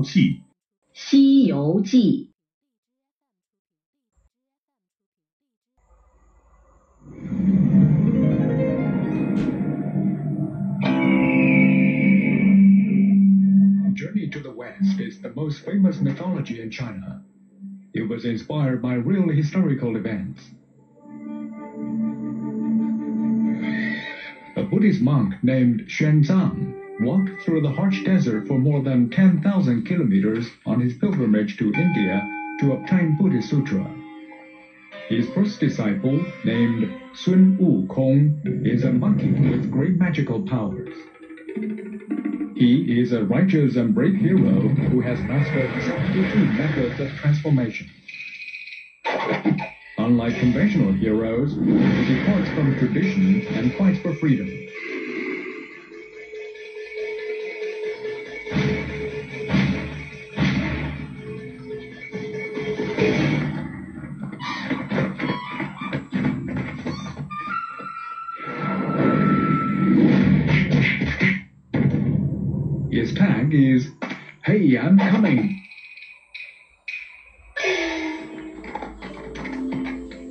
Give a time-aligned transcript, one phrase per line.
[0.00, 0.20] 记》。《
[0.94, 2.30] 西游记》。
[13.94, 17.22] Journey to the West is the most famous mythology in China.
[17.92, 20.54] It was inspired by real historical events.
[24.56, 30.51] A Buddhist monk named Xuanzang walked through the harsh desert for more than 10,000 kilometers
[30.65, 32.23] on his pilgrimage to India
[32.59, 33.89] to obtain Buddhist Sutra.
[35.09, 40.95] His first disciple, named Sun Wukong, is a monkey with great magical powers.
[42.55, 47.87] He is a righteous and brave hero who has mastered 72 methods of transformation.
[49.97, 54.47] Unlike conventional heroes, he departs from tradition and fights for freedom.
[73.53, 73.89] Is,
[74.45, 75.53] Hey, I'm coming.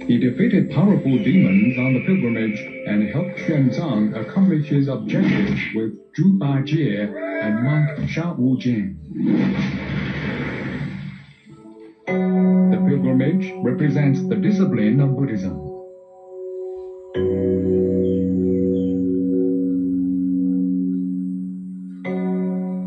[0.06, 6.38] He defeated powerful demons on the pilgrimage and helped Xuanzang accomplish his objectives with Zhu
[6.38, 7.06] Bajie
[7.42, 8.96] and monk Sha Wujing.
[12.06, 15.69] The pilgrimage represents the discipline of Buddhism.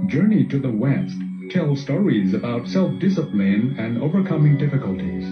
[0.08, 1.17] Journey to the West
[1.50, 5.25] tells stories about self-discipline and overcoming difficulties.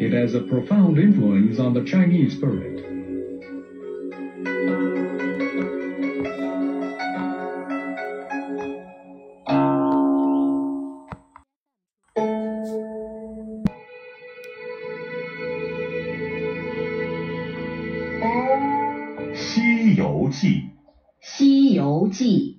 [0.00, 2.82] It has a profound influence on the Chinese spirit.《
[19.34, 20.48] 西游记》。《
[21.20, 22.58] 西游记》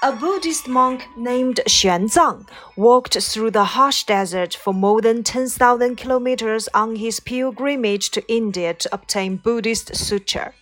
[0.00, 6.68] A Buddhist monk named Xuanzang walked through the harsh desert for more than 10,000 kilometers
[6.72, 10.52] on his pilgrimage to India to obtain Buddhist sutra.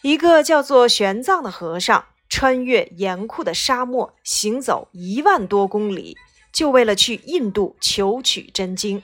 [0.00, 6.16] 一个叫做玄奘的和尚穿越严酷的沙漠，行走一万多公里，
[6.50, 9.02] 就为了去印度求取真经。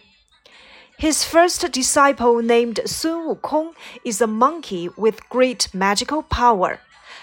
[0.98, 6.78] His first disciple named Sun Wukong is a monkey with great magical power.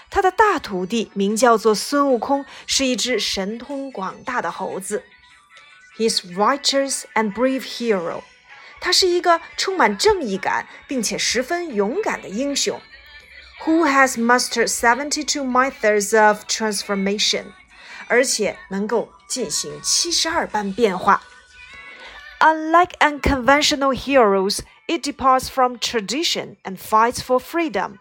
[0.09, 5.03] 他的大徒弟名叫做孙悟空，是一只神通广大的猴子。
[5.97, 8.23] He's righteous and brave hero.
[8.79, 12.81] 他是一个充满正义感并且十分勇敢的英雄。
[13.65, 17.45] Who has mastered seventy-two methods of transformation?
[18.07, 21.23] 而且能够进行七十二般变化。
[22.39, 27.99] Unlike unconventional heroes, it departs from tradition and fights for freedom.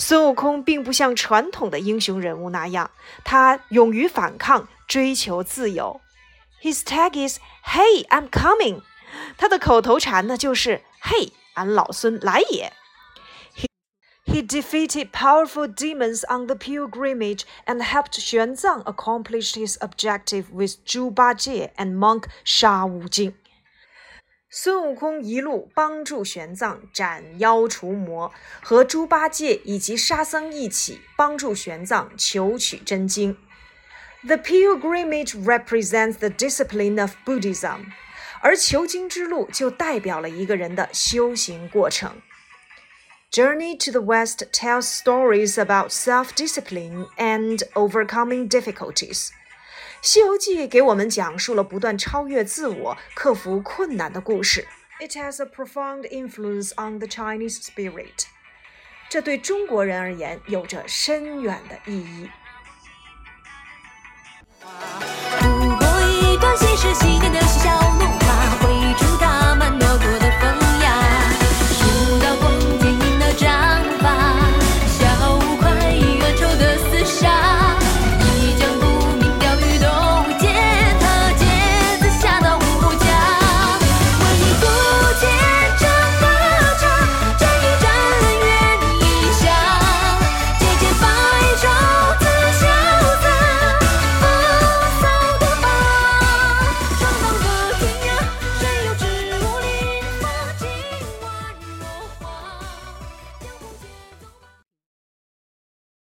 [0.00, 2.90] 孙悟空并不像传统的英雄人物那样，
[3.24, 6.00] 他勇于反抗，追求自由。
[6.62, 8.82] His tag is "Hey, I'm coming."
[9.36, 12.72] 他的口头禅呢就是“嘿，俺老孙来也”。
[13.54, 13.66] He
[14.24, 21.14] he defeated powerful demons on the pilgrimage and helped Xuanzang accomplish his objective with Zhu
[21.14, 23.34] Bajie and monk Sha Wujing.
[24.50, 33.36] 孙悟空一路帮助玄奘斩妖除魔，和猪八戒以及沙僧一起帮助玄奘求取真经。
[34.24, 37.86] The pilgrimage represents the discipline of Buddhism，
[38.40, 42.22] 而求经之路就代表了一个人的修行过程。
[43.30, 49.30] Journey to the West tells stories about self-discipline and overcoming difficulties. 《
[50.01, 54.67] 西游记》给我们讲述了不断超越自我、克服困难的故事。
[54.99, 58.25] It has a profound influence on the Chinese spirit。
[59.09, 62.29] 这对中国人而言有着深远的意义。